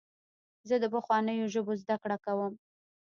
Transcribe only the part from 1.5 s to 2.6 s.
ژبو زدهکړه کوم.